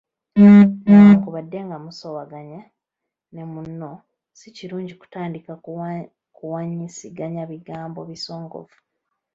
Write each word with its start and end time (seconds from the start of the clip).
Newankubadde 0.85 1.57
nga 1.67 1.77
musoowaganye 1.83 2.59
ne 3.33 3.43
munno, 3.51 3.91
si 4.37 4.47
kirungi 4.55 4.93
kutandika 5.01 5.51
kuwaanyisiganya 6.35 7.41
bigambo 7.51 7.99
bisongovu. 8.09 8.75